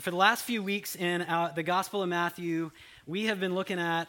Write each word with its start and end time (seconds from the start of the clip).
for 0.00 0.10
the 0.10 0.16
last 0.16 0.44
few 0.44 0.62
weeks 0.62 0.96
in 0.96 1.22
uh, 1.22 1.52
the 1.54 1.62
Gospel 1.62 2.02
of 2.02 2.08
Matthew, 2.08 2.70
we 3.06 3.26
have 3.26 3.38
been 3.38 3.54
looking 3.54 3.78
at 3.78 4.08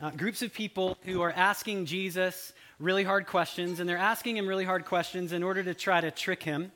uh, 0.00 0.10
groups 0.10 0.40
of 0.42 0.52
people 0.52 0.96
who 1.02 1.20
are 1.20 1.32
asking 1.32 1.86
Jesus 1.86 2.52
really 2.78 3.02
hard 3.02 3.26
questions, 3.26 3.80
and 3.80 3.88
they're 3.88 3.96
asking 3.96 4.36
him 4.36 4.46
really 4.46 4.64
hard 4.64 4.84
questions 4.84 5.32
in 5.32 5.42
order 5.42 5.62
to 5.62 5.74
try 5.74 6.00
to 6.00 6.10
trick 6.10 6.42
him. 6.42 6.70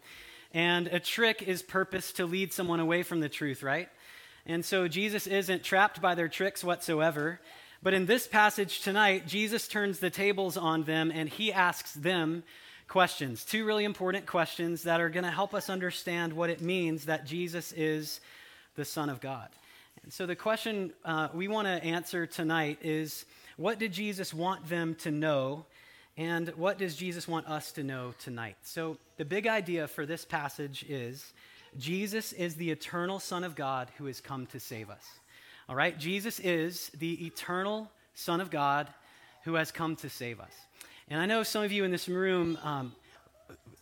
And 0.52 0.88
a 0.88 0.98
trick 0.98 1.42
is 1.42 1.62
purpose 1.62 2.12
to 2.14 2.26
lead 2.26 2.52
someone 2.52 2.80
away 2.80 3.04
from 3.04 3.20
the 3.20 3.28
truth, 3.28 3.62
right? 3.62 3.88
And 4.46 4.64
so 4.64 4.88
Jesus 4.88 5.26
isn't 5.26 5.62
trapped 5.62 6.00
by 6.00 6.14
their 6.14 6.28
tricks 6.28 6.64
whatsoever. 6.64 7.40
But 7.82 7.94
in 7.94 8.06
this 8.06 8.26
passage 8.26 8.80
tonight, 8.80 9.28
Jesus 9.28 9.68
turns 9.68 10.00
the 10.00 10.10
tables 10.10 10.56
on 10.56 10.84
them 10.84 11.12
and 11.14 11.28
he 11.28 11.52
asks 11.52 11.92
them 11.92 12.42
questions. 12.88 13.44
Two 13.44 13.64
really 13.64 13.84
important 13.84 14.26
questions 14.26 14.84
that 14.84 15.00
are 15.00 15.10
going 15.10 15.24
to 15.24 15.30
help 15.30 15.54
us 15.54 15.68
understand 15.68 16.32
what 16.32 16.50
it 16.50 16.60
means 16.60 17.04
that 17.04 17.26
Jesus 17.26 17.72
is 17.72 18.20
the 18.76 18.84
Son 18.84 19.08
of 19.08 19.20
God. 19.20 19.48
And 20.02 20.12
so 20.12 20.26
the 20.26 20.36
question 20.36 20.92
uh, 21.04 21.28
we 21.34 21.48
want 21.48 21.66
to 21.66 21.82
answer 21.82 22.26
tonight 22.26 22.78
is 22.82 23.24
what 23.56 23.78
did 23.78 23.92
Jesus 23.92 24.32
want 24.32 24.68
them 24.68 24.94
to 24.96 25.10
know? 25.10 25.64
And 26.18 26.48
what 26.50 26.78
does 26.78 26.96
Jesus 26.96 27.26
want 27.26 27.46
us 27.46 27.72
to 27.72 27.82
know 27.82 28.14
tonight? 28.18 28.56
So, 28.62 28.96
the 29.18 29.24
big 29.24 29.46
idea 29.46 29.86
for 29.86 30.06
this 30.06 30.24
passage 30.24 30.84
is 30.88 31.32
Jesus 31.78 32.32
is 32.32 32.54
the 32.54 32.70
eternal 32.70 33.18
Son 33.18 33.44
of 33.44 33.54
God 33.54 33.90
who 33.98 34.06
has 34.06 34.20
come 34.20 34.46
to 34.46 34.60
save 34.60 34.88
us. 34.88 35.04
All 35.68 35.76
right? 35.76 35.98
Jesus 35.98 36.38
is 36.40 36.90
the 36.98 37.26
eternal 37.26 37.90
Son 38.14 38.40
of 38.40 38.50
God 38.50 38.88
who 39.44 39.54
has 39.54 39.70
come 39.70 39.96
to 39.96 40.08
save 40.08 40.40
us. 40.40 40.52
And 41.08 41.20
I 41.20 41.26
know 41.26 41.42
some 41.42 41.62
of 41.64 41.72
you 41.72 41.84
in 41.84 41.90
this 41.90 42.08
room, 42.08 42.58
um, 42.62 42.92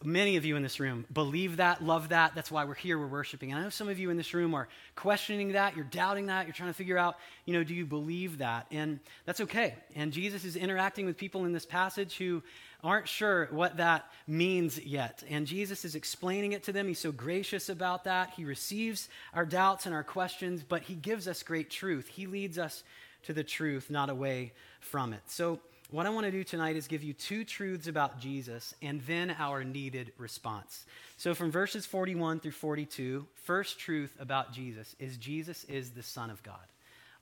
many 0.05 0.37
of 0.37 0.45
you 0.45 0.57
in 0.57 0.63
this 0.63 0.81
room, 0.81 1.07
believe 1.13 1.57
that, 1.57 1.83
love 1.83 2.11
that. 2.11 2.35
That's 2.35 2.51
why 2.51 2.65
we're 2.65 2.75
here, 2.75 2.99
we're 2.99 3.07
worshiping. 3.07 3.51
And 3.51 3.61
I 3.61 3.63
know 3.63 3.71
some 3.71 3.89
of 3.89 3.99
you 3.99 4.11
in 4.11 4.17
this 4.17 4.35
room 4.35 4.55
are 4.55 4.69
questioning 4.97 5.53
that, 5.53 5.77
you're 5.77 5.85
doubting 5.85 6.27
that, 6.27 6.47
you're 6.47 6.55
trying 6.55 6.71
to 6.71 6.75
figure 6.75 6.99
out, 6.99 7.17
you 7.45 7.55
know, 7.55 7.65
do 7.65 7.75
you 7.75 7.87
believe 7.87 8.39
that? 8.39 8.67
And 8.71 9.01
that's 9.25 9.41
okay. 9.41 9.75
And 9.95 10.13
Jesus 10.13 10.45
is 10.45 10.57
interacting 10.57 11.07
with 11.07 11.17
people 11.17 11.45
in 11.45 11.53
this 11.53 11.67
passage 11.67 12.17
who 12.17 12.43
aren't 12.83 13.09
sure 13.09 13.49
what 13.51 13.79
that 13.79 14.11
means 14.27 14.79
yet. 14.79 15.25
And 15.31 15.47
Jesus 15.47 15.85
is 15.85 15.95
explaining 15.95 16.53
it 16.53 16.65
to 16.65 16.73
them. 16.73 16.87
He's 16.87 16.99
so 16.99 17.13
gracious 17.13 17.69
about 17.69 18.05
that. 18.05 18.31
He 18.37 18.45
receives 18.45 19.09
our 19.33 19.47
doubts 19.47 19.87
and 19.87 19.95
our 19.95 20.05
questions, 20.05 20.63
but 20.63 20.83
he 20.83 20.95
gives 20.95 21.27
us 21.27 21.43
great 21.43 21.71
truth. 21.71 22.09
He 22.09 22.27
leads 22.27 22.59
us 22.59 22.85
to 23.23 23.33
the 23.33 23.45
truth, 23.45 23.91
not 23.91 24.11
away 24.11 24.53
from 24.81 25.15
it. 25.15 25.23
So, 25.27 25.61
what 25.95 26.07
I 26.07 26.11
want 26.11 26.27
to 26.27 26.33
do 26.33 26.43
tonight 26.43 26.75
is 26.75 26.89
give 26.89 27.05
you 27.05 27.13
two 27.13 27.45
truths 27.45 27.87
about 27.87 28.19
Jesus 28.19 28.75
and 28.83 29.01
then 29.03 29.31
our 29.39 29.63
needed 29.63 30.11
response. 30.19 30.87
So, 31.19 31.35
from 31.35 31.53
verses 31.53 31.87
41 31.87 32.41
through 32.41 32.51
42, 32.51 33.25
first 33.45 33.79
truth 33.79 34.13
about 34.19 34.53
Jesus 34.53 34.97
is 34.99 35.17
Jesus 35.17 35.63
is 35.63 35.91
the 35.91 36.03
Son 36.03 36.31
of 36.31 36.43
God. 36.43 36.57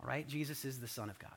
All 0.00 0.08
right? 0.08 0.26
Jesus 0.26 0.64
is 0.64 0.80
the 0.80 0.88
Son 0.88 1.10
of 1.10 1.18
God. 1.18 1.32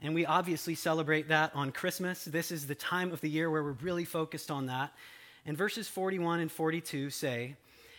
And 0.00 0.14
we 0.14 0.24
obviously 0.24 0.76
celebrate 0.76 1.30
that 1.30 1.50
on 1.52 1.72
Christmas. 1.72 2.24
This 2.24 2.52
is 2.52 2.68
the 2.68 2.76
time 2.76 3.10
of 3.10 3.20
the 3.20 3.28
year 3.28 3.50
where 3.50 3.64
we're 3.64 3.72
really 3.72 4.04
focused 4.04 4.52
on 4.52 4.66
that. 4.66 4.92
And 5.44 5.58
verses 5.58 5.88
41 5.88 6.38
and 6.38 6.52
42 6.52 7.10
say, 7.10 7.56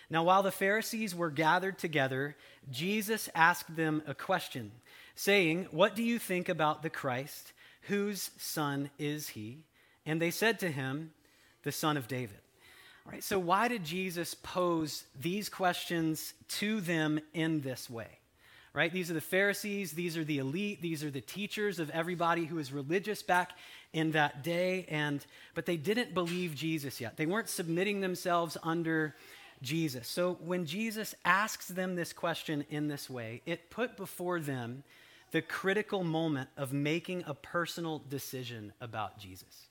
Now 0.09 0.23
while 0.23 0.41
the 0.41 0.51
Pharisees 0.51 1.13
were 1.13 1.31
gathered 1.31 1.77
together, 1.77 2.37
Jesus 2.71 3.27
asked 3.35 3.75
them 3.75 4.03
a 4.07 4.13
question, 4.13 4.71
saying, 5.15 5.67
What 5.71 5.97
do 5.97 6.01
you 6.03 6.17
think 6.17 6.47
about 6.47 6.81
the 6.81 6.89
Christ? 6.89 7.51
Whose 7.87 8.31
son 8.37 8.89
is 8.97 9.29
he? 9.29 9.59
And 10.05 10.21
they 10.21 10.31
said 10.31 10.59
to 10.59 10.69
him, 10.69 11.11
The 11.63 11.71
son 11.71 11.97
of 11.97 12.07
David. 12.07 12.39
All 13.05 13.11
right, 13.11 13.23
so 13.23 13.37
why 13.37 13.67
did 13.67 13.83
Jesus 13.83 14.33
pose 14.33 15.03
these 15.19 15.47
questions 15.47 16.33
to 16.47 16.81
them 16.81 17.19
in 17.33 17.61
this 17.61 17.89
way? 17.89 18.07
Right? 18.73 18.91
These 18.91 19.11
are 19.11 19.13
the 19.13 19.21
Pharisees, 19.21 19.93
these 19.93 20.17
are 20.17 20.23
the 20.23 20.39
elite, 20.39 20.81
these 20.81 21.03
are 21.03 21.11
the 21.11 21.21
teachers 21.21 21.79
of 21.79 21.89
everybody 21.91 22.45
who 22.45 22.55
was 22.55 22.73
religious 22.73 23.21
back 23.21 23.51
in 23.93 24.11
that 24.11 24.43
day 24.43 24.85
and 24.89 25.25
but 25.53 25.65
they 25.65 25.77
didn't 25.77 26.13
believe 26.13 26.55
Jesus 26.55 26.99
yet. 26.99 27.15
They 27.15 27.25
weren't 27.25 27.47
submitting 27.47 28.01
themselves 28.01 28.57
under 28.63 29.15
Jesus. 29.61 30.07
So 30.07 30.37
when 30.43 30.65
Jesus 30.65 31.15
asks 31.23 31.67
them 31.67 31.95
this 31.95 32.11
question 32.11 32.65
in 32.69 32.87
this 32.87 33.09
way, 33.09 33.41
it 33.45 33.69
put 33.69 33.95
before 33.95 34.39
them 34.39 34.83
the 35.35 35.41
critical 35.41 36.01
moment 36.01 36.47
of 36.55 36.71
making 36.71 37.21
a 37.27 37.33
personal 37.33 38.01
decision 38.09 38.71
about 38.79 39.19
Jesus. 39.19 39.67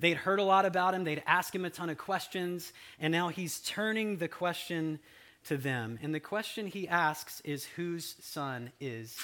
They'd 0.00 0.16
heard 0.16 0.40
a 0.40 0.42
lot 0.42 0.66
about 0.66 0.94
him, 0.94 1.04
they'd 1.04 1.22
asked 1.28 1.54
him 1.54 1.64
a 1.64 1.70
ton 1.70 1.90
of 1.90 1.96
questions, 1.96 2.72
and 2.98 3.12
now 3.12 3.28
he's 3.28 3.60
turning 3.60 4.16
the 4.16 4.26
question 4.26 4.98
to 5.44 5.56
them. 5.56 6.00
And 6.02 6.12
the 6.12 6.18
question 6.18 6.66
he 6.66 6.88
asks 6.88 7.40
is 7.44 7.66
whose 7.76 8.16
son 8.20 8.72
is 8.80 9.16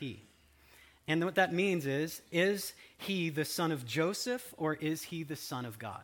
he? 0.00 0.20
And 1.06 1.24
what 1.24 1.36
that 1.36 1.54
means 1.54 1.86
is 1.86 2.22
is 2.32 2.72
he 2.98 3.30
the 3.30 3.44
son 3.44 3.70
of 3.70 3.86
Joseph 3.86 4.52
or 4.56 4.74
is 4.74 5.02
he 5.02 5.22
the 5.22 5.36
son 5.36 5.64
of 5.64 5.78
God? 5.78 6.02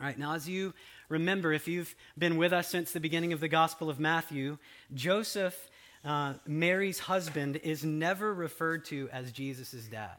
All 0.00 0.06
right, 0.08 0.18
now 0.18 0.34
as 0.34 0.48
you 0.48 0.74
remember, 1.08 1.52
if 1.52 1.68
you've 1.68 1.94
been 2.18 2.36
with 2.36 2.52
us 2.52 2.66
since 2.66 2.90
the 2.90 2.98
beginning 2.98 3.32
of 3.32 3.38
the 3.38 3.46
Gospel 3.46 3.88
of 3.88 4.00
Matthew, 4.00 4.58
Joseph 4.92 5.70
uh, 6.04 6.34
Mary's 6.46 6.98
husband 6.98 7.56
is 7.56 7.84
never 7.84 8.32
referred 8.32 8.84
to 8.86 9.08
as 9.12 9.32
Jesus' 9.32 9.84
dad. 9.84 10.16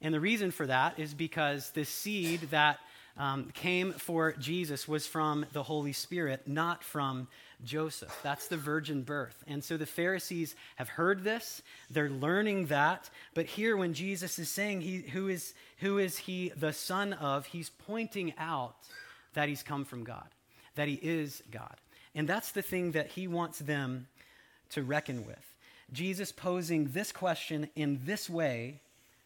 And 0.00 0.12
the 0.12 0.20
reason 0.20 0.50
for 0.50 0.66
that 0.66 0.98
is 0.98 1.14
because 1.14 1.70
the 1.70 1.84
seed 1.84 2.40
that 2.50 2.78
um, 3.16 3.50
came 3.54 3.92
for 3.92 4.32
Jesus 4.32 4.88
was 4.88 5.06
from 5.06 5.44
the 5.52 5.62
Holy 5.62 5.92
Spirit, 5.92 6.48
not 6.48 6.82
from 6.82 7.28
Joseph. 7.62 8.18
That's 8.22 8.48
the 8.48 8.56
virgin 8.56 9.02
birth. 9.02 9.44
And 9.46 9.62
so 9.62 9.76
the 9.76 9.86
Pharisees 9.86 10.56
have 10.76 10.88
heard 10.88 11.22
this, 11.22 11.62
they're 11.90 12.10
learning 12.10 12.66
that. 12.66 13.10
But 13.34 13.46
here, 13.46 13.76
when 13.76 13.94
Jesus 13.94 14.38
is 14.38 14.48
saying, 14.48 14.80
he, 14.80 14.98
who, 14.98 15.28
is, 15.28 15.54
who 15.78 15.98
is 15.98 16.18
he 16.18 16.52
the 16.56 16.72
son 16.72 17.12
of, 17.12 17.46
he's 17.46 17.70
pointing 17.70 18.34
out 18.38 18.76
that 19.34 19.48
he's 19.48 19.62
come 19.62 19.84
from 19.84 20.04
God, 20.04 20.28
that 20.74 20.88
he 20.88 20.94
is 20.94 21.42
God. 21.50 21.76
And 22.14 22.28
that's 22.28 22.52
the 22.52 22.62
thing 22.62 22.92
that 22.92 23.08
he 23.08 23.26
wants 23.26 23.58
them 23.58 24.06
to 24.72 24.82
reckon 24.82 25.26
with. 25.26 25.54
Jesus 25.92 26.32
posing 26.32 26.88
this 26.88 27.12
question 27.12 27.68
in 27.76 28.00
this 28.04 28.28
way 28.28 28.80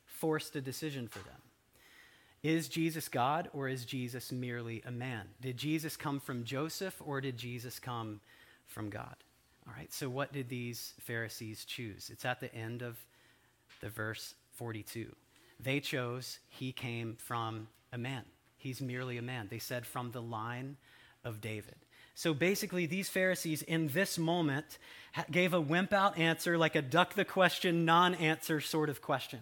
forced 0.06 0.56
a 0.56 0.60
decision 0.60 1.08
for 1.08 1.20
them. 1.20 1.40
Is 2.42 2.68
Jesus 2.68 3.08
God 3.08 3.48
or 3.52 3.68
is 3.68 3.84
Jesus 3.84 4.30
merely 4.30 4.82
a 4.86 4.90
man? 4.90 5.26
Did 5.40 5.56
Jesus 5.56 5.96
come 5.96 6.20
from 6.20 6.44
Joseph 6.44 7.00
or 7.04 7.20
did 7.20 7.36
Jesus 7.36 7.78
come 7.78 8.20
from 8.66 8.90
God? 8.90 9.16
All 9.66 9.74
right, 9.76 9.92
so 9.92 10.08
what 10.08 10.32
did 10.32 10.48
these 10.48 10.94
Pharisees 11.00 11.64
choose? 11.64 12.08
It's 12.12 12.24
at 12.24 12.40
the 12.40 12.54
end 12.54 12.82
of 12.82 12.96
the 13.80 13.88
verse 13.88 14.34
42. 14.54 15.14
They 15.58 15.80
chose 15.80 16.38
he 16.48 16.72
came 16.72 17.16
from 17.16 17.68
a 17.92 17.98
man. 17.98 18.24
He's 18.58 18.80
merely 18.80 19.18
a 19.18 19.22
man. 19.22 19.48
They 19.50 19.58
said 19.58 19.86
from 19.86 20.12
the 20.12 20.22
line 20.22 20.76
of 21.24 21.40
David. 21.40 21.76
So 22.16 22.32
basically, 22.32 22.86
these 22.86 23.10
Pharisees 23.10 23.60
in 23.60 23.88
this 23.88 24.16
moment 24.16 24.78
gave 25.30 25.52
a 25.52 25.60
wimp 25.60 25.92
out 25.92 26.18
answer, 26.18 26.56
like 26.56 26.74
a 26.74 26.80
duck 26.80 27.12
the 27.12 27.26
question, 27.26 27.84
non 27.84 28.14
answer 28.14 28.58
sort 28.62 28.88
of 28.88 29.02
question. 29.02 29.40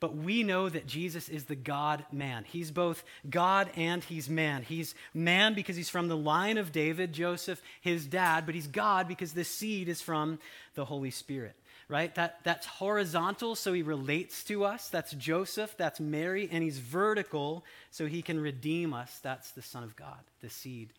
But 0.00 0.14
we 0.14 0.42
know 0.42 0.68
that 0.68 0.86
Jesus 0.86 1.30
is 1.30 1.44
the 1.44 1.54
God 1.54 2.04
man. 2.12 2.44
He's 2.46 2.70
both 2.70 3.02
God 3.30 3.70
and 3.74 4.04
he's 4.04 4.28
man. 4.28 4.64
He's 4.64 4.94
man 5.14 5.54
because 5.54 5.76
he's 5.76 5.88
from 5.88 6.08
the 6.08 6.16
line 6.16 6.58
of 6.58 6.72
David, 6.72 7.14
Joseph, 7.14 7.62
his 7.80 8.06
dad, 8.06 8.44
but 8.44 8.54
he's 8.54 8.66
God 8.66 9.08
because 9.08 9.32
the 9.32 9.42
seed 9.42 9.88
is 9.88 10.02
from 10.02 10.38
the 10.74 10.84
Holy 10.84 11.10
Spirit 11.10 11.56
right? 11.86 12.14
That, 12.14 12.38
that's 12.44 12.64
horizontal, 12.64 13.54
so 13.54 13.74
he 13.74 13.82
relates 13.82 14.42
to 14.44 14.64
us. 14.64 14.88
That's 14.88 15.12
Joseph, 15.12 15.76
that's 15.76 16.00
Mary, 16.00 16.48
and 16.50 16.64
he's 16.64 16.78
vertical, 16.78 17.62
so 17.90 18.06
he 18.06 18.22
can 18.22 18.40
redeem 18.40 18.94
us. 18.94 19.20
That's 19.22 19.50
the 19.50 19.60
Son 19.60 19.84
of 19.84 19.94
God, 19.94 20.20
the 20.40 20.48
seed 20.48 20.94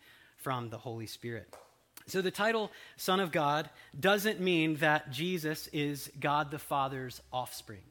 from 0.46 0.70
the 0.70 0.78
Holy 0.78 1.08
Spirit. 1.08 1.52
So 2.06 2.22
the 2.22 2.30
title 2.30 2.70
Son 2.96 3.18
of 3.18 3.32
God 3.32 3.68
doesn't 3.98 4.38
mean 4.38 4.76
that 4.76 5.10
Jesus 5.10 5.66
is 5.72 6.08
God 6.20 6.52
the 6.52 6.58
Father's 6.60 7.20
offspring. 7.32 7.82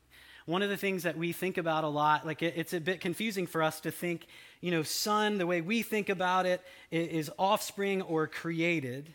One 0.46 0.62
of 0.62 0.70
the 0.70 0.78
things 0.78 1.04
that 1.04 1.18
we 1.18 1.34
think 1.34 1.58
about 1.58 1.84
a 1.84 1.90
lot, 1.90 2.26
like 2.26 2.42
it, 2.42 2.54
it's 2.56 2.72
a 2.72 2.80
bit 2.80 3.02
confusing 3.02 3.46
for 3.46 3.62
us 3.62 3.82
to 3.82 3.92
think, 3.92 4.28
you 4.62 4.72
know, 4.72 4.84
son, 4.84 5.38
the 5.38 5.46
way 5.46 5.60
we 5.60 5.82
think 5.82 6.08
about 6.08 6.46
it, 6.46 6.62
is 6.92 7.30
offspring 7.38 8.02
or 8.04 8.26
created. 8.26 9.14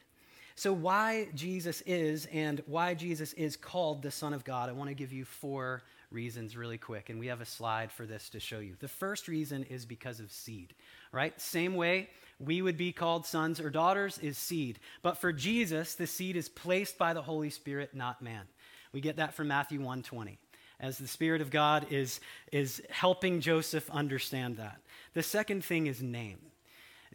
So, 0.54 0.70
why 0.74 1.28
Jesus 1.34 1.80
is 1.86 2.26
and 2.26 2.62
why 2.66 2.92
Jesus 2.92 3.32
is 3.32 3.56
called 3.56 4.02
the 4.02 4.10
Son 4.10 4.34
of 4.34 4.44
God, 4.44 4.68
I 4.68 4.72
want 4.72 4.90
to 4.90 4.94
give 4.94 5.14
you 5.14 5.24
four 5.24 5.80
reasons 6.10 6.58
really 6.58 6.76
quick. 6.76 7.08
And 7.08 7.18
we 7.18 7.28
have 7.28 7.40
a 7.40 7.46
slide 7.46 7.90
for 7.90 8.04
this 8.04 8.28
to 8.30 8.40
show 8.40 8.58
you. 8.58 8.74
The 8.80 8.88
first 8.88 9.28
reason 9.28 9.62
is 9.62 9.86
because 9.86 10.20
of 10.20 10.30
seed, 10.30 10.74
right? 11.10 11.40
Same 11.40 11.74
way 11.74 12.10
we 12.40 12.62
would 12.62 12.76
be 12.76 12.92
called 12.92 13.26
sons 13.26 13.60
or 13.60 13.70
daughters 13.70 14.18
is 14.18 14.38
seed. 14.38 14.78
But 15.02 15.18
for 15.18 15.32
Jesus, 15.32 15.94
the 15.94 16.06
seed 16.06 16.36
is 16.36 16.48
placed 16.48 16.98
by 16.98 17.12
the 17.12 17.22
Holy 17.22 17.50
Spirit, 17.50 17.94
not 17.94 18.22
man. 18.22 18.44
We 18.92 19.00
get 19.00 19.16
that 19.16 19.34
from 19.34 19.48
Matthew 19.48 19.78
120 19.78 20.38
as 20.80 20.98
the 20.98 21.06
Spirit 21.06 21.42
of 21.42 21.50
God 21.50 21.86
is, 21.90 22.20
is 22.50 22.82
helping 22.90 23.40
Joseph 23.40 23.88
understand 23.90 24.56
that. 24.56 24.80
The 25.12 25.22
second 25.22 25.64
thing 25.64 25.86
is 25.86 26.02
name. 26.02 26.38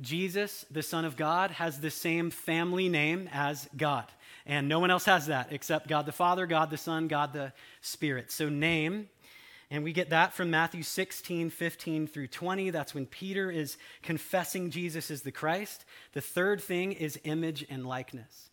Jesus, 0.02 0.66
the 0.70 0.84
Son 0.84 1.06
of 1.06 1.16
God, 1.16 1.52
has 1.52 1.80
the 1.80 1.90
same 1.90 2.30
family 2.30 2.90
name 2.90 3.30
as 3.34 3.68
God. 3.76 4.06
And 4.46 4.68
no 4.68 4.80
one 4.80 4.92
else 4.92 5.06
has 5.06 5.28
that 5.28 5.52
except 5.52 5.88
God 5.88 6.06
the 6.06 6.12
Father, 6.12 6.46
God 6.46 6.70
the 6.70 6.78
Son, 6.78 7.08
God 7.08 7.34
the 7.34 7.54
Spirit. 7.82 8.32
So, 8.32 8.50
name. 8.50 9.10
And 9.76 9.84
we 9.84 9.92
get 9.92 10.12
that 10.12 10.32
from 10.32 10.52
Matthew 10.52 10.84
16, 10.84 11.50
15 11.50 12.08
through 12.08 12.28
20. 12.28 12.70
That's 12.70 12.96
when 12.96 13.06
Peter 13.06 13.52
is 13.52 13.76
confessing 14.04 14.70
Jesus 14.70 15.12
is 15.12 15.24
the 15.24 15.34
Christ. 15.34 15.84
The 16.14 16.22
third 16.22 16.62
thing 16.62 16.94
is 16.94 17.20
image 17.26 17.66
and 17.70 17.86
likeness. 17.86 18.50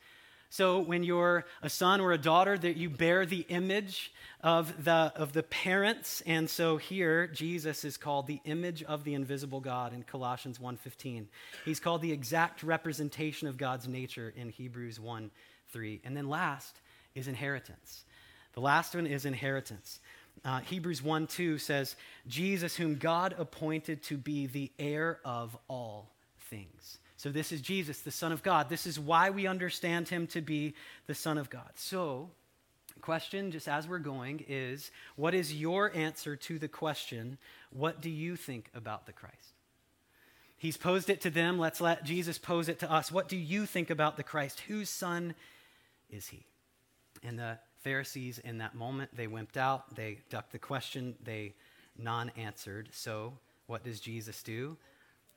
So 0.50 0.80
when 0.80 1.04
you're 1.04 1.44
a 1.62 1.70
son 1.70 2.00
or 2.00 2.10
a 2.10 2.18
daughter, 2.18 2.58
that 2.58 2.76
you 2.76 2.90
bear 2.90 3.24
the 3.24 3.46
image 3.48 4.12
of 4.40 4.82
the, 4.82 5.12
of 5.14 5.32
the 5.32 5.44
parents. 5.44 6.24
And 6.26 6.50
so 6.50 6.76
here, 6.76 7.28
Jesus 7.28 7.84
is 7.84 7.96
called 7.96 8.26
the 8.26 8.40
image 8.44 8.82
of 8.82 9.04
the 9.04 9.14
invisible 9.14 9.60
God 9.60 9.92
in 9.92 10.02
Colossians 10.02 10.58
1.15. 10.58 11.26
He's 11.64 11.78
called 11.78 12.02
the 12.02 12.10
exact 12.10 12.64
representation 12.64 13.46
of 13.46 13.56
God's 13.56 13.86
nature 13.86 14.34
in 14.36 14.48
Hebrews 14.48 14.98
1, 14.98 15.30
3. 15.70 16.00
And 16.02 16.16
then 16.16 16.28
last 16.28 16.80
is 17.14 17.28
inheritance. 17.28 18.06
The 18.54 18.60
last 18.60 18.94
one 18.94 19.06
is 19.06 19.24
inheritance. 19.24 20.00
Uh, 20.44 20.60
Hebrews 20.60 21.02
1 21.02 21.26
2 21.28 21.58
says, 21.58 21.96
Jesus, 22.26 22.76
whom 22.76 22.96
God 22.96 23.34
appointed 23.38 24.02
to 24.04 24.16
be 24.16 24.46
the 24.46 24.70
heir 24.78 25.20
of 25.24 25.56
all 25.68 26.10
things. 26.50 26.98
So, 27.16 27.30
this 27.30 27.52
is 27.52 27.60
Jesus, 27.60 28.00
the 28.00 28.10
Son 28.10 28.32
of 28.32 28.42
God. 28.42 28.68
This 28.68 28.86
is 28.86 28.98
why 28.98 29.30
we 29.30 29.46
understand 29.46 30.08
him 30.08 30.26
to 30.28 30.40
be 30.40 30.74
the 31.06 31.14
Son 31.14 31.38
of 31.38 31.48
God. 31.50 31.70
So, 31.76 32.30
question, 33.00 33.52
just 33.52 33.68
as 33.68 33.86
we're 33.86 34.00
going, 34.00 34.44
is 34.48 34.90
what 35.14 35.34
is 35.34 35.54
your 35.54 35.94
answer 35.94 36.34
to 36.34 36.58
the 36.58 36.68
question, 36.68 37.38
what 37.70 38.00
do 38.00 38.10
you 38.10 38.34
think 38.34 38.70
about 38.74 39.06
the 39.06 39.12
Christ? 39.12 39.54
He's 40.56 40.76
posed 40.76 41.10
it 41.10 41.20
to 41.22 41.30
them. 41.30 41.58
Let's 41.58 41.80
let 41.80 42.04
Jesus 42.04 42.38
pose 42.38 42.68
it 42.68 42.78
to 42.80 42.90
us. 42.90 43.10
What 43.10 43.28
do 43.28 43.36
you 43.36 43.66
think 43.66 43.90
about 43.90 44.16
the 44.16 44.22
Christ? 44.22 44.60
Whose 44.68 44.88
son 44.88 45.34
is 46.08 46.28
he? 46.28 46.46
And 47.24 47.38
the 47.38 47.58
Pharisees, 47.82 48.38
in 48.38 48.58
that 48.58 48.74
moment, 48.74 49.10
they 49.16 49.26
wimped 49.26 49.56
out. 49.56 49.94
They 49.94 50.18
ducked 50.30 50.52
the 50.52 50.58
question. 50.58 51.14
They 51.24 51.54
non 51.98 52.30
answered. 52.36 52.88
So, 52.92 53.34
what 53.66 53.84
does 53.84 54.00
Jesus 54.00 54.42
do? 54.42 54.76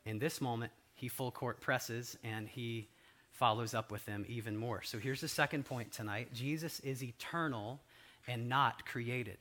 In 0.06 0.20
this 0.20 0.42
moment, 0.42 0.72
he 0.94 1.08
full 1.08 1.32
court 1.32 1.60
presses 1.60 2.18
and 2.24 2.48
he 2.48 2.88
follows 3.32 3.74
up 3.74 3.92
with 3.92 4.06
them 4.06 4.26
even 4.28 4.56
more. 4.56 4.82
So, 4.84 5.00
here's 5.00 5.22
the 5.22 5.28
second 5.28 5.66
point 5.66 5.92
tonight 5.92 6.34
Jesus 6.34 6.80
is 6.82 7.04
eternal 7.04 7.80
and 8.28 8.48
not 8.48 8.86
created. 8.86 9.38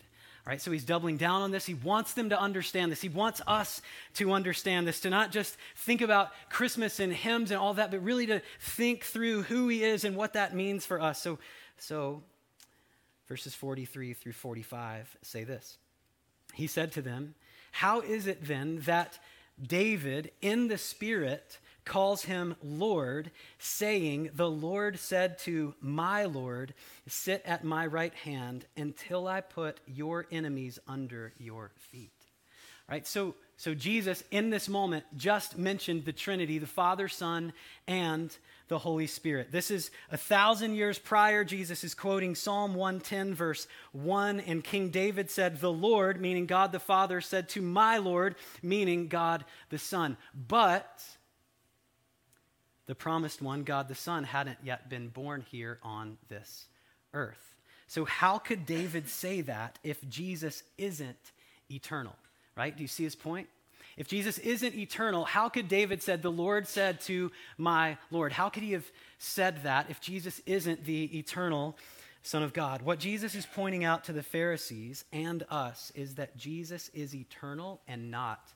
All 0.46 0.50
right, 0.50 0.60
so 0.60 0.70
he's 0.70 0.84
doubling 0.84 1.16
down 1.16 1.40
on 1.40 1.52
this. 1.52 1.64
He 1.64 1.72
wants 1.72 2.12
them 2.12 2.28
to 2.28 2.38
understand 2.38 2.92
this. 2.92 3.00
He 3.00 3.08
wants 3.08 3.40
us 3.46 3.80
to 4.14 4.32
understand 4.32 4.86
this, 4.86 5.00
to 5.00 5.10
not 5.10 5.32
just 5.32 5.56
think 5.74 6.02
about 6.02 6.32
Christmas 6.50 7.00
and 7.00 7.10
hymns 7.10 7.50
and 7.50 7.58
all 7.58 7.72
that, 7.74 7.90
but 7.90 8.04
really 8.04 8.26
to 8.26 8.42
think 8.60 9.04
through 9.04 9.44
who 9.44 9.68
he 9.68 9.82
is 9.82 10.04
and 10.04 10.16
what 10.16 10.34
that 10.34 10.54
means 10.54 10.84
for 10.84 11.00
us. 11.00 11.22
So, 11.22 11.38
so 11.78 12.22
verses 13.28 13.54
43 13.54 14.14
through 14.14 14.32
45 14.32 15.16
say 15.22 15.44
this 15.44 15.78
He 16.54 16.66
said 16.66 16.92
to 16.92 17.02
them, 17.02 17.34
How 17.72 18.00
is 18.00 18.26
it 18.26 18.46
then 18.46 18.80
that 18.80 19.18
David 19.60 20.32
in 20.40 20.68
the 20.68 20.78
Spirit 20.78 21.58
calls 21.84 22.24
him 22.24 22.56
Lord, 22.62 23.30
saying, 23.58 24.30
The 24.34 24.50
Lord 24.50 24.98
said 24.98 25.38
to 25.40 25.74
my 25.80 26.24
Lord, 26.24 26.74
Sit 27.06 27.42
at 27.44 27.64
my 27.64 27.86
right 27.86 28.14
hand 28.14 28.66
until 28.76 29.28
I 29.28 29.40
put 29.40 29.80
your 29.86 30.26
enemies 30.30 30.78
under 30.88 31.32
your 31.38 31.70
feet? 31.76 32.10
Right? 32.88 33.06
So, 33.06 33.34
so 33.56 33.74
Jesus 33.74 34.22
in 34.30 34.50
this 34.50 34.68
moment 34.68 35.04
just 35.16 35.56
mentioned 35.56 36.04
the 36.04 36.12
Trinity, 36.12 36.58
the 36.58 36.66
Father, 36.66 37.08
Son, 37.08 37.52
and 37.86 38.36
the 38.68 38.78
Holy 38.78 39.06
Spirit. 39.06 39.52
This 39.52 39.70
is 39.70 39.90
a 40.10 40.16
thousand 40.16 40.74
years 40.74 40.98
prior. 40.98 41.44
Jesus 41.44 41.84
is 41.84 41.94
quoting 41.94 42.34
Psalm 42.34 42.74
110, 42.74 43.34
verse 43.34 43.66
1. 43.92 44.40
And 44.40 44.64
King 44.64 44.90
David 44.90 45.30
said, 45.30 45.60
The 45.60 45.72
Lord, 45.72 46.20
meaning 46.20 46.46
God 46.46 46.72
the 46.72 46.80
Father, 46.80 47.20
said 47.20 47.48
to 47.50 47.62
my 47.62 47.98
Lord, 47.98 48.36
meaning 48.62 49.08
God 49.08 49.44
the 49.68 49.78
Son. 49.78 50.16
But 50.34 51.02
the 52.86 52.94
promised 52.94 53.42
one, 53.42 53.64
God 53.64 53.88
the 53.88 53.94
Son, 53.94 54.24
hadn't 54.24 54.58
yet 54.62 54.88
been 54.88 55.08
born 55.08 55.44
here 55.50 55.78
on 55.82 56.18
this 56.28 56.66
earth. 57.12 57.54
So, 57.86 58.04
how 58.04 58.38
could 58.38 58.66
David 58.66 59.08
say 59.08 59.42
that 59.42 59.78
if 59.82 60.06
Jesus 60.08 60.62
isn't 60.78 61.32
eternal? 61.70 62.16
Right? 62.56 62.74
Do 62.74 62.82
you 62.82 62.88
see 62.88 63.04
his 63.04 63.16
point? 63.16 63.48
If 63.96 64.08
Jesus 64.08 64.38
isn't 64.38 64.74
eternal, 64.74 65.24
how 65.24 65.48
could 65.48 65.68
David 65.68 66.02
said, 66.02 66.22
"The 66.22 66.30
Lord 66.30 66.66
said 66.66 67.00
to 67.02 67.30
my 67.56 67.96
Lord"? 68.10 68.32
How 68.32 68.48
could 68.48 68.62
he 68.62 68.72
have 68.72 68.90
said 69.18 69.62
that 69.62 69.90
if 69.90 70.00
Jesus 70.00 70.40
isn't 70.46 70.84
the 70.84 71.18
eternal 71.18 71.78
Son 72.22 72.42
of 72.42 72.52
God? 72.52 72.82
What 72.82 72.98
Jesus 72.98 73.34
is 73.34 73.46
pointing 73.46 73.84
out 73.84 74.04
to 74.04 74.12
the 74.12 74.22
Pharisees 74.22 75.04
and 75.12 75.44
us 75.50 75.92
is 75.94 76.16
that 76.16 76.36
Jesus 76.36 76.88
is 76.94 77.14
eternal 77.14 77.80
and 77.86 78.10
not 78.10 78.52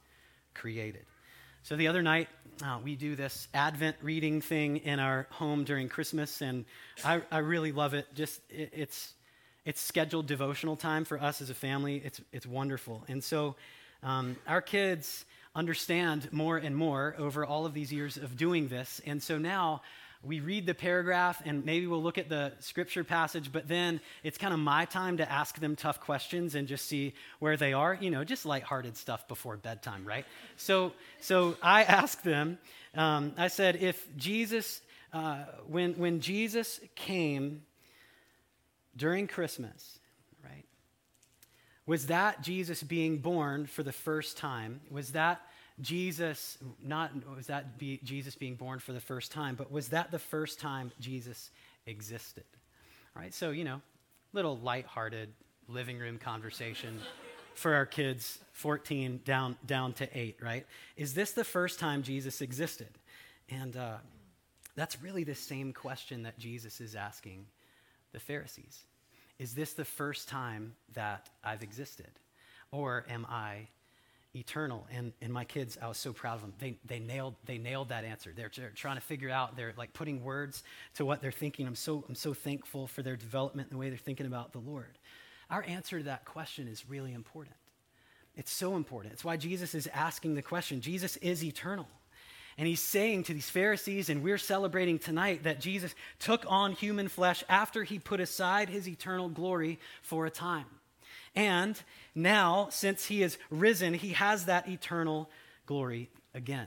created. 0.55 1.05
So 1.62 1.76
the 1.76 1.88
other 1.88 2.02
night, 2.02 2.29
uh, 2.64 2.79
we 2.82 2.96
do 2.96 3.14
this 3.14 3.46
Advent 3.52 3.96
reading 4.00 4.40
thing 4.40 4.79
in 4.79 4.99
our 4.99 5.26
home 5.31 5.64
during 5.64 5.88
Christmas, 5.88 6.40
and 6.40 6.64
I, 7.05 7.20
I 7.31 7.38
really 7.38 7.73
love 7.73 7.94
it. 7.94 8.06
Just 8.14 8.40
it, 8.49 8.70
it's 8.73 9.14
it's 9.64 9.81
scheduled 9.81 10.26
devotional 10.26 10.76
time 10.76 11.05
for 11.05 11.20
us 11.20 11.43
as 11.43 11.50
a 11.50 11.55
family. 11.55 12.00
It's 12.05 12.20
it's 12.32 12.46
wonderful, 12.46 13.05
and 13.06 13.23
so 13.23 13.56
um, 14.02 14.36
our 14.46 14.60
kids 14.60 15.24
understand 15.54 16.32
more 16.32 16.56
and 16.56 16.76
more 16.76 17.14
over 17.18 17.44
all 17.44 17.66
of 17.66 17.74
these 17.74 17.92
years 17.92 18.16
of 18.16 18.36
doing 18.36 18.68
this. 18.68 19.00
And 19.06 19.22
so 19.22 19.38
now 19.38 19.82
we 20.22 20.40
read 20.40 20.66
the 20.66 20.74
paragraph 20.74 21.42
and 21.44 21.64
maybe 21.64 21.86
we'll 21.86 22.02
look 22.02 22.18
at 22.18 22.28
the 22.28 22.52
scripture 22.60 23.04
passage, 23.04 23.50
but 23.52 23.68
then 23.68 24.00
it's 24.22 24.38
kind 24.38 24.52
of 24.52 24.60
my 24.60 24.84
time 24.84 25.16
to 25.16 25.30
ask 25.30 25.58
them 25.58 25.76
tough 25.76 26.00
questions 26.00 26.54
and 26.54 26.68
just 26.68 26.86
see 26.86 27.14
where 27.38 27.56
they 27.56 27.72
are, 27.72 27.96
you 28.00 28.10
know, 28.10 28.24
just 28.24 28.46
lighthearted 28.46 28.96
stuff 28.96 29.26
before 29.28 29.56
bedtime, 29.56 30.04
right? 30.04 30.24
So, 30.56 30.92
so 31.20 31.56
I 31.62 31.84
asked 31.84 32.24
them, 32.24 32.58
um, 32.94 33.32
I 33.36 33.48
said, 33.48 33.76
if 33.76 34.16
Jesus, 34.16 34.80
uh, 35.12 35.44
when, 35.66 35.94
when 35.94 36.20
Jesus 36.20 36.80
came 36.94 37.62
during 38.96 39.26
Christmas, 39.28 39.98
was 41.88 42.08
that 42.08 42.43
Jesus 42.43 42.82
being 42.82 43.17
born 43.17 43.67
for 43.67 43.82
the 43.82 43.93
first 43.93 44.37
time? 44.37 44.81
Was 44.90 45.12
that 45.12 45.40
Jesus 45.81 46.58
not 46.85 47.11
was 47.35 47.46
that 47.46 47.79
be, 47.79 47.99
Jesus 48.05 48.35
being 48.35 48.56
born 48.56 48.79
for 48.79 48.93
the 48.93 49.00
first 49.00 49.32
time, 49.32 49.55
but 49.55 49.73
was 49.73 49.88
that 49.88 50.11
the 50.11 50.19
first 50.19 50.61
time 50.61 50.93
Jesus 51.00 51.50
existed? 51.87 52.44
All 53.17 53.23
right, 53.23 53.32
so 53.32 53.50
you 53.50 53.64
know, 53.64 53.81
little 54.35 54.58
light-hearted 54.58 55.30
living 55.66 55.99
room 55.99 56.18
conversation 56.18 57.00
for 57.54 57.75
our 57.75 57.87
kids 57.87 58.38
14 58.52 59.23
down 59.25 59.57
down 59.64 59.95
to 59.95 60.18
8, 60.18 60.37
right? 60.42 60.66
Is 60.99 61.14
this 61.14 61.33
the 61.33 61.42
first 61.42 61.80
time 61.80 62.02
Jesus 62.02 62.42
existed? 62.42 62.90
And 63.49 63.75
uh, 63.78 63.97
that's 64.76 65.00
really 65.00 65.25
the 65.25 65.35
same 65.35 65.73
question 65.73 66.25
that 66.25 66.38
Jesus 66.38 66.83
is 66.83 66.95
asking 66.95 67.47
the 68.12 68.21
Pharisees. 68.21 68.85
Is 69.38 69.54
this 69.54 69.73
the 69.73 69.85
first 69.85 70.28
time 70.28 70.75
that 70.95 71.28
I've 71.45 71.62
existed? 71.62 72.11
Or 72.73 73.04
am 73.09 73.26
I 73.28 73.68
eternal? 74.35 74.87
And, 74.92 75.12
and 75.23 75.33
my 75.33 75.45
kids, 75.45 75.78
I 75.80 75.88
was 75.88 75.97
so 75.97 76.12
proud 76.12 76.35
of 76.35 76.40
them. 76.42 76.52
They, 76.59 76.76
they, 76.85 76.99
nailed, 76.99 77.35
they 77.47 77.59
nailed 77.59 77.90
that 77.90 78.04
answer. 78.04 78.33
They're, 78.35 78.50
they're 78.54 78.71
trying 78.71 78.97
to 78.97 79.02
figure 79.02 79.30
out, 79.30 79.57
they're 79.57 79.75
like 79.76 79.92
putting 79.92 80.23
words 80.23 80.64
to 80.97 81.04
what 81.04 81.23
they're 81.23 81.30
thinking. 81.33 81.66
I'm 81.66 81.76
so, 81.76 82.04
I'm 82.09 82.14
so 82.14 82.35
thankful 82.35 82.87
for 82.87 83.02
their 83.02 83.16
development 83.16 83.71
and 83.71 83.76
the 83.76 83.80
way 83.80 83.88
they're 83.88 83.99
thinking 83.99 84.26
about 84.26 84.52
the 84.52 84.59
Lord. 84.59 84.99
Our 85.50 85.62
answer 85.62 85.99
to 85.99 86.04
that 86.04 86.25
question 86.25 86.68
is 86.68 86.88
really 86.88 87.14
important. 87.14 87.57
It's 88.37 88.52
so 88.52 88.76
important. 88.76 89.14
It's 89.14 89.25
why 89.25 89.37
Jesus 89.37 89.75
is 89.75 89.88
asking 89.88 90.35
the 90.35 90.42
question. 90.42 90.80
Jesus 90.80 91.16
is 91.16 91.42
eternal. 91.42 91.88
And 92.58 92.66
he's 92.66 92.80
saying 92.80 93.22
to 93.24 93.34
these 93.34 93.48
Pharisees, 93.48 94.10
and 94.10 94.22
we're 94.22 94.36
celebrating 94.36 94.98
tonight, 94.98 95.44
that 95.44 95.60
Jesus 95.60 95.94
took 96.18 96.44
on 96.48 96.72
human 96.72 97.06
flesh 97.06 97.44
after 97.48 97.84
he 97.84 98.00
put 98.00 98.18
aside 98.18 98.68
his 98.68 98.88
eternal 98.88 99.28
glory 99.28 99.78
for 100.02 100.26
a 100.26 100.30
time. 100.30 100.66
And 101.36 101.80
now, 102.16 102.66
since 102.70 103.06
he 103.06 103.22
is 103.22 103.38
risen, 103.48 103.94
he 103.94 104.08
has 104.10 104.46
that 104.46 104.68
eternal 104.68 105.30
glory 105.66 106.10
again. 106.34 106.66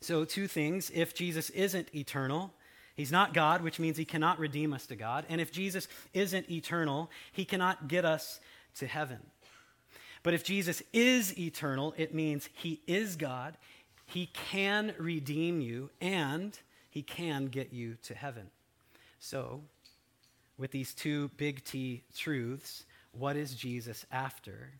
So, 0.00 0.24
two 0.24 0.48
things. 0.48 0.90
If 0.92 1.14
Jesus 1.14 1.50
isn't 1.50 1.94
eternal, 1.94 2.52
he's 2.96 3.12
not 3.12 3.32
God, 3.32 3.62
which 3.62 3.78
means 3.78 3.96
he 3.96 4.04
cannot 4.04 4.40
redeem 4.40 4.72
us 4.72 4.86
to 4.86 4.96
God. 4.96 5.24
And 5.28 5.40
if 5.40 5.52
Jesus 5.52 5.86
isn't 6.14 6.50
eternal, 6.50 7.10
he 7.30 7.44
cannot 7.44 7.86
get 7.86 8.04
us 8.04 8.40
to 8.78 8.88
heaven. 8.88 9.18
But 10.24 10.34
if 10.34 10.42
Jesus 10.42 10.82
is 10.92 11.38
eternal, 11.38 11.94
it 11.96 12.12
means 12.12 12.48
he 12.54 12.80
is 12.88 13.14
God, 13.14 13.56
he 14.06 14.26
can 14.26 14.94
redeem 14.98 15.60
you 15.60 15.90
and 16.00 16.58
he 16.88 17.02
can 17.02 17.46
get 17.46 17.72
you 17.72 17.96
to 18.04 18.14
heaven. 18.14 18.50
So, 19.18 19.62
with 20.58 20.70
these 20.70 20.94
two 20.94 21.28
big 21.36 21.64
T 21.64 22.02
truths, 22.16 22.84
what 23.12 23.36
is 23.36 23.54
Jesus 23.54 24.06
after? 24.10 24.70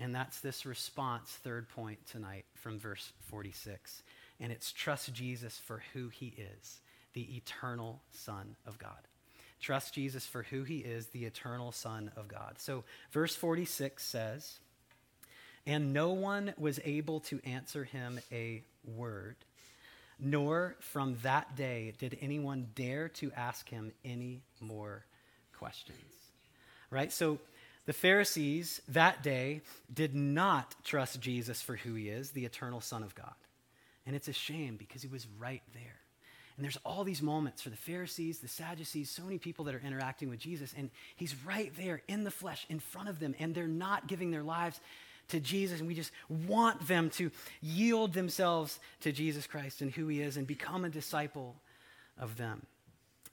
And 0.00 0.14
that's 0.14 0.40
this 0.40 0.64
response, 0.64 1.30
third 1.30 1.68
point 1.68 2.04
tonight 2.06 2.46
from 2.54 2.78
verse 2.78 3.12
46. 3.28 4.02
And 4.40 4.50
it's 4.50 4.72
trust 4.72 5.12
Jesus 5.12 5.58
for 5.58 5.82
who 5.92 6.08
he 6.08 6.34
is, 6.60 6.80
the 7.12 7.36
eternal 7.36 8.00
Son 8.10 8.56
of 8.66 8.78
God. 8.78 9.06
Trust 9.60 9.92
Jesus 9.92 10.26
for 10.26 10.42
who 10.44 10.64
he 10.64 10.78
is, 10.78 11.08
the 11.08 11.26
eternal 11.26 11.70
Son 11.70 12.10
of 12.16 12.28
God. 12.28 12.54
So, 12.56 12.84
verse 13.12 13.36
46 13.36 14.02
says, 14.02 14.58
And 15.66 15.92
no 15.92 16.12
one 16.12 16.54
was 16.56 16.80
able 16.82 17.20
to 17.20 17.40
answer 17.44 17.84
him 17.84 18.20
a 18.32 18.62
word, 18.84 19.36
nor 20.18 20.76
from 20.80 21.16
that 21.22 21.56
day 21.56 21.92
did 21.98 22.18
anyone 22.20 22.68
dare 22.74 23.08
to 23.08 23.32
ask 23.32 23.68
him 23.68 23.92
any 24.04 24.42
more 24.60 25.04
questions. 25.52 25.98
Right? 26.90 27.12
So, 27.12 27.38
the 27.86 27.92
Pharisees 27.94 28.80
that 28.88 29.22
day 29.22 29.62
did 29.92 30.14
not 30.14 30.74
trust 30.84 31.20
Jesus 31.20 31.62
for 31.62 31.76
who 31.76 31.94
he 31.94 32.08
is, 32.08 32.30
the 32.30 32.44
eternal 32.44 32.80
Son 32.80 33.02
of 33.02 33.14
God. 33.14 33.34
And 34.06 34.14
it's 34.14 34.28
a 34.28 34.32
shame 34.32 34.76
because 34.76 35.02
he 35.02 35.08
was 35.08 35.26
right 35.38 35.62
there. 35.72 36.00
And 36.56 36.64
there's 36.64 36.78
all 36.84 37.04
these 37.04 37.22
moments 37.22 37.62
for 37.62 37.70
the 37.70 37.76
Pharisees, 37.76 38.40
the 38.40 38.48
Sadducees, 38.48 39.10
so 39.10 39.22
many 39.22 39.38
people 39.38 39.64
that 39.64 39.74
are 39.74 39.82
interacting 39.84 40.28
with 40.28 40.40
Jesus. 40.40 40.74
And 40.76 40.90
he's 41.16 41.34
right 41.44 41.72
there 41.76 42.02
in 42.06 42.22
the 42.22 42.30
flesh, 42.30 42.66
in 42.68 42.80
front 42.80 43.08
of 43.08 43.18
them. 43.18 43.34
And 43.38 43.54
they're 43.54 43.66
not 43.66 44.06
giving 44.06 44.30
their 44.30 44.42
lives 44.42 44.78
to 45.30 45.40
Jesus. 45.40 45.80
And 45.80 45.88
we 45.88 45.94
just 45.94 46.12
want 46.28 46.86
them 46.86 47.10
to 47.10 47.30
yield 47.60 48.12
themselves 48.12 48.78
to 49.00 49.12
Jesus 49.12 49.46
Christ 49.46 49.80
and 49.80 49.90
who 49.90 50.08
he 50.08 50.20
is 50.20 50.36
and 50.36 50.46
become 50.46 50.84
a 50.84 50.90
disciple 50.90 51.56
of 52.18 52.36
them. 52.36 52.66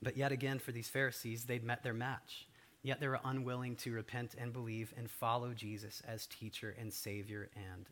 But 0.01 0.17
yet 0.17 0.31
again, 0.31 0.59
for 0.59 0.71
these 0.71 0.89
Pharisees, 0.89 1.45
they'd 1.45 1.63
met 1.63 1.83
their 1.83 1.93
match. 1.93 2.47
Yet 2.83 2.99
they 2.99 3.07
were 3.07 3.19
unwilling 3.23 3.75
to 3.77 3.91
repent 3.91 4.35
and 4.37 4.53
believe 4.53 4.93
and 4.97 5.09
follow 5.09 5.53
Jesus 5.53 6.01
as 6.07 6.27
teacher 6.27 6.75
and 6.79 6.93
Savior 6.93 7.49
and 7.55 7.85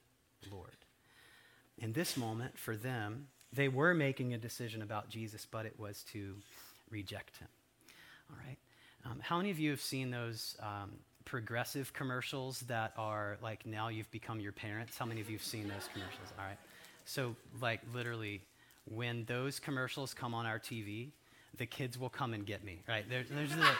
Lord. 0.51 0.77
In 1.77 1.91
this 1.91 2.15
moment, 2.15 2.57
for 2.57 2.77
them, 2.77 3.27
they 3.51 3.67
were 3.67 3.93
making 3.93 4.33
a 4.33 4.37
decision 4.37 4.81
about 4.81 5.09
Jesus, 5.09 5.45
but 5.49 5.65
it 5.65 5.77
was 5.79 6.03
to 6.13 6.35
reject 6.89 7.37
him. 7.37 7.47
All 8.29 8.37
right. 8.47 8.57
Um, 9.05 9.19
how 9.21 9.37
many 9.37 9.51
of 9.51 9.59
you 9.59 9.71
have 9.71 9.81
seen 9.81 10.11
those 10.11 10.55
um, 10.61 10.91
progressive 11.25 11.91
commercials 11.93 12.61
that 12.61 12.93
are 12.97 13.37
like 13.41 13.65
now 13.65 13.89
you've 13.89 14.09
become 14.11 14.39
your 14.39 14.51
parents? 14.51 14.97
How 14.97 15.05
many 15.05 15.21
of 15.21 15.29
you 15.29 15.37
have 15.37 15.45
seen 15.45 15.63
those 15.67 15.89
commercials? 15.91 16.31
All 16.39 16.45
right. 16.45 16.57
So, 17.05 17.35
like, 17.61 17.81
literally, 17.93 18.41
when 18.85 19.25
those 19.25 19.59
commercials 19.59 20.13
come 20.13 20.33
on 20.33 20.45
our 20.45 20.59
TV, 20.59 21.09
the 21.57 21.65
kids 21.65 21.99
will 21.99 22.09
come 22.09 22.33
and 22.33 22.45
get 22.45 22.63
me, 22.63 22.81
right? 22.87 23.07
They're, 23.07 23.23
those, 23.29 23.51
are 23.51 23.57
the, 23.57 23.71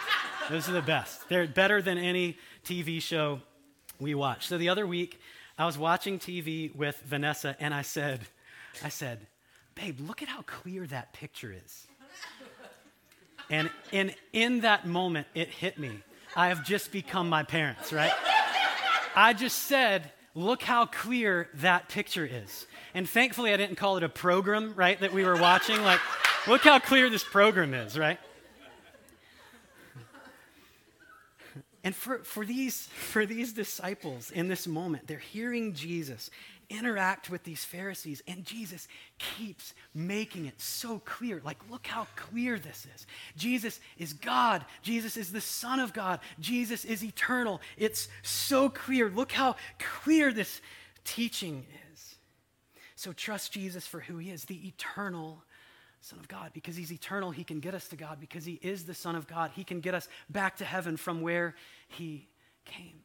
those 0.49 0.69
are 0.69 0.73
the 0.73 0.81
best. 0.81 1.27
They're 1.27 1.47
better 1.47 1.81
than 1.81 1.97
any 1.97 2.37
TV 2.63 3.01
show 3.01 3.41
we 3.99 4.13
watch. 4.13 4.47
So, 4.47 4.57
the 4.57 4.69
other 4.69 4.85
week, 4.85 5.19
I 5.57 5.65
was 5.65 5.77
watching 5.77 6.19
TV 6.19 6.75
with 6.75 7.01
Vanessa, 7.05 7.55
and 7.59 7.73
I 7.73 7.81
said, 7.81 8.21
I 8.83 8.89
said, 8.89 9.25
babe, 9.73 9.99
look 9.99 10.21
at 10.21 10.27
how 10.27 10.41
clear 10.43 10.85
that 10.87 11.13
picture 11.13 11.53
is. 11.53 11.87
And 13.49 13.69
in, 13.91 14.13
in 14.33 14.61
that 14.61 14.87
moment, 14.87 15.27
it 15.33 15.49
hit 15.49 15.77
me. 15.77 15.99
I 16.35 16.49
have 16.49 16.65
just 16.65 16.91
become 16.91 17.29
my 17.29 17.43
parents, 17.43 17.93
right? 17.93 18.11
I 19.15 19.33
just 19.33 19.63
said, 19.63 20.11
look 20.33 20.61
how 20.61 20.85
clear 20.85 21.49
that 21.55 21.87
picture 21.87 22.25
is. 22.25 22.67
And 22.93 23.07
thankfully, 23.07 23.53
I 23.53 23.57
didn't 23.57 23.77
call 23.77 23.97
it 23.97 24.03
a 24.03 24.09
program, 24.09 24.73
right, 24.75 24.99
that 24.99 25.13
we 25.13 25.23
were 25.23 25.37
watching. 25.37 25.81
Like, 25.81 26.01
look 26.47 26.61
how 26.61 26.79
clear 26.79 27.09
this 27.09 27.23
program 27.23 27.73
is, 27.73 27.97
right? 27.97 28.19
And 31.85 31.95
for, 31.95 32.23
for, 32.23 32.43
these, 32.43 32.87
for 32.87 33.27
these 33.27 33.53
disciples 33.53 34.31
in 34.31 34.47
this 34.47 34.65
moment, 34.65 35.05
they're 35.05 35.19
hearing 35.19 35.73
Jesus 35.73 36.31
interact 36.67 37.29
with 37.29 37.43
these 37.43 37.63
Pharisees, 37.63 38.23
and 38.27 38.43
Jesus 38.43 38.87
keeps 39.19 39.75
making 39.93 40.47
it 40.47 40.59
so 40.59 40.99
clear. 41.05 41.39
Like, 41.45 41.59
look 41.69 41.85
how 41.85 42.07
clear 42.15 42.57
this 42.57 42.87
is. 42.95 43.05
Jesus 43.37 43.79
is 43.99 44.13
God, 44.13 44.65
Jesus 44.81 45.15
is 45.15 45.31
the 45.31 45.39
Son 45.39 45.79
of 45.79 45.93
God, 45.93 46.21
Jesus 46.39 46.85
is 46.85 47.03
eternal. 47.03 47.61
It's 47.77 48.07
so 48.23 48.67
clear. 48.67 49.07
Look 49.07 49.31
how 49.31 49.55
clear 49.77 50.33
this 50.33 50.61
teaching 51.03 51.67
is. 51.93 52.15
So, 52.95 53.13
trust 53.13 53.51
Jesus 53.51 53.85
for 53.85 53.99
who 53.99 54.17
he 54.17 54.31
is, 54.31 54.45
the 54.45 54.67
eternal 54.67 55.43
Son 56.05 56.19
of 56.19 56.27
God. 56.27 56.51
Because 56.53 56.75
he's 56.75 56.91
eternal, 56.91 57.31
he 57.31 57.43
can 57.43 57.59
get 57.59 57.73
us 57.73 57.87
to 57.87 57.95
God. 57.95 58.19
Because 58.19 58.45
he 58.45 58.59
is 58.61 58.85
the 58.85 58.93
Son 58.93 59.15
of 59.15 59.27
God, 59.27 59.51
he 59.55 59.63
can 59.63 59.79
get 59.79 59.95
us 59.95 60.07
back 60.29 60.57
to 60.57 60.65
heaven 60.65 60.97
from 60.97 61.21
where 61.21 61.55
he 61.87 62.27
came. 62.63 63.01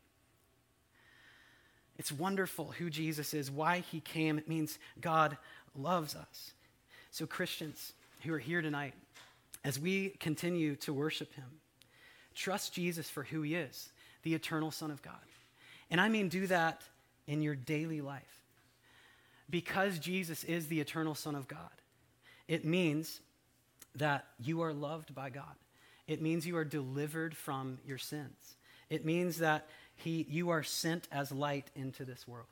It's 1.99 2.13
wonderful 2.13 2.73
who 2.79 2.91
Jesus 2.91 3.35
is, 3.35 3.51
why 3.51 3.81
he 3.81 4.01
came. 4.01 4.39
It 4.39 4.49
means 4.49 4.79
God 5.01 5.37
loves 5.75 6.15
us. 6.15 6.53
So, 7.11 7.27
Christians 7.27 7.93
who 8.23 8.35
are 8.35 8.39
here 8.39 8.63
tonight, 8.63 8.95
as 9.65 9.79
we 9.79 10.11
continue 10.21 10.77
to 10.77 10.93
worship 10.93 11.35
him, 11.35 11.61
trust 12.35 12.75
Jesus 12.75 13.09
for 13.09 13.25
who 13.25 13.43
he 13.43 13.55
is, 13.55 13.91
the 14.23 14.35
eternal 14.35 14.71
Son 14.71 14.91
of 14.91 15.03
God. 15.03 15.15
And 15.91 16.01
I 16.01 16.09
mean, 16.09 16.29
do 16.29 16.47
that 16.47 16.83
in 17.27 17.43
your 17.43 17.55
daily 17.55 18.01
life. 18.01 18.43
Because 19.49 19.99
Jesus 19.99 20.45
is 20.45 20.69
the 20.69 20.81
eternal 20.81 21.15
Son 21.15 21.35
of 21.35 21.49
God, 21.49 21.71
it 22.51 22.65
means 22.65 23.21
that 23.95 24.27
you 24.41 24.63
are 24.63 24.73
loved 24.73 25.15
by 25.15 25.31
God. 25.31 25.55
It 26.09 26.21
means 26.21 26.45
you 26.45 26.57
are 26.57 26.65
delivered 26.65 27.37
from 27.37 27.79
your 27.87 27.97
sins. 27.97 28.57
It 28.91 29.05
means 29.05 29.39
that 29.39 29.69
he, 29.95 30.27
you 30.29 30.51
are 30.51 30.65
sent 30.65 31.07
as 31.13 31.31
light 31.31 31.71
into 31.77 32.05
this 32.05 32.27
world. 32.27 32.49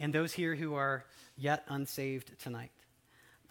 And 0.00 0.14
those 0.14 0.32
here 0.32 0.54
who 0.54 0.76
are 0.76 1.04
yet 1.36 1.64
unsaved 1.68 2.40
tonight, 2.40 2.70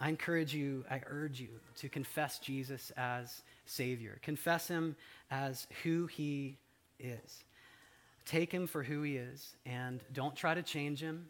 I 0.00 0.08
encourage 0.08 0.52
you, 0.52 0.84
I 0.90 1.00
urge 1.06 1.40
you 1.40 1.60
to 1.76 1.88
confess 1.88 2.40
Jesus 2.40 2.90
as 2.96 3.42
Savior. 3.66 4.18
Confess 4.22 4.66
Him 4.66 4.96
as 5.30 5.68
who 5.84 6.06
He 6.06 6.58
is. 6.98 7.44
Take 8.24 8.50
Him 8.50 8.66
for 8.66 8.82
who 8.82 9.02
He 9.02 9.16
is 9.16 9.54
and 9.64 10.00
don't 10.12 10.34
try 10.34 10.54
to 10.54 10.62
change 10.64 11.00
Him. 11.00 11.28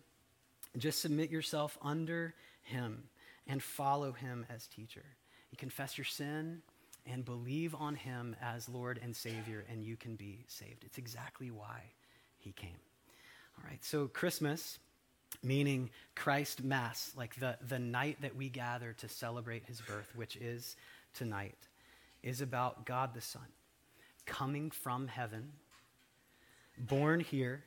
Just 0.79 1.03
submit 1.03 1.31
yourself 1.31 1.77
under 1.83 2.35
Him 2.63 3.03
and 3.47 3.63
follow 3.63 4.13
Him 4.13 4.47
as 4.49 4.67
teacher. 4.67 5.05
You 5.51 5.59
confess 5.59 5.97
your 5.97 6.05
sin 6.05 6.63
and 7.07 7.25
believe 7.25 7.75
on 7.75 7.95
him 7.95 8.35
as 8.43 8.69
Lord 8.69 8.99
and 9.03 9.15
Savior, 9.15 9.65
and 9.71 9.85
you 9.85 9.97
can 9.97 10.17
be 10.17 10.45
saved. 10.49 10.85
It's 10.85 10.99
exactly 10.99 11.51
why 11.51 11.83
he 12.39 12.53
came. 12.53 12.79
All 13.59 13.65
right, 13.69 13.83
so 13.85 14.09
Christmas, 14.09 14.79
meaning 15.43 15.91
Christ 16.15 16.63
Mass, 16.63 17.13
like 17.17 17.37
the, 17.37 17.57
the 17.69 17.79
night 17.79 18.19
that 18.23 18.37
we 18.37 18.49
gather 18.49 18.93
to 18.99 19.09
celebrate 19.09 19.65
his 19.65 19.81
birth, 19.81 20.13
which 20.15 20.37
is 20.37 20.77
tonight, 21.15 21.69
is 22.23 22.41
about 22.41 22.85
God 22.85 23.15
the 23.15 23.21
Son 23.21 23.47
coming 24.27 24.73
from 24.73 25.07
heaven, 25.07 25.53
born 26.77 27.21
here 27.21 27.63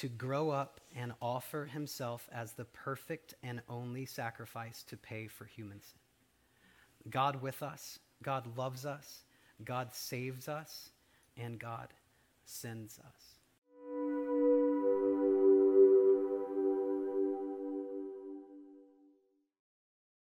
to 0.00 0.08
grow 0.08 0.48
up 0.48 0.80
and 0.96 1.12
offer 1.20 1.66
himself 1.66 2.26
as 2.32 2.52
the 2.52 2.64
perfect 2.64 3.34
and 3.42 3.60
only 3.68 4.06
sacrifice 4.06 4.82
to 4.84 4.96
pay 4.96 5.26
for 5.26 5.44
human 5.44 5.82
sin. 5.82 7.10
God 7.10 7.42
with 7.42 7.62
us 7.62 7.98
God 8.22 8.56
loves 8.56 8.84
us, 8.84 9.24
God 9.64 9.94
saves 9.94 10.48
us, 10.48 10.90
and 11.36 11.58
God 11.58 11.88
sends 12.44 12.98
us. 12.98 13.29